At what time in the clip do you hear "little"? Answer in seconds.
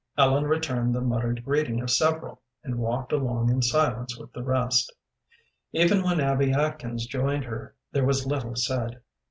8.25-8.55